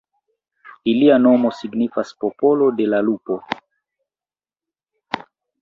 Ilia 0.93 1.17
nomo 1.25 1.51
signifas 1.57 2.13
"popolo 2.25 2.71
de 2.81 2.89
la 2.95 3.03
lupo". 3.11 3.41